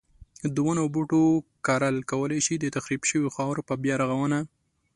د 0.53 0.55
ونو 0.65 0.81
او 0.83 0.89
بوټو 0.95 1.21
کرل 1.65 1.95
کولای 2.11 2.39
شي 2.45 2.55
د 2.59 2.65
تخریب 2.75 3.01
شوی 3.09 3.33
خاورې 3.35 3.61
په 3.69 3.73
بیا 3.83 3.95
رغونه. 4.01 4.39